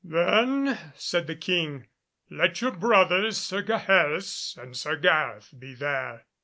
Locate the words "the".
1.27-1.35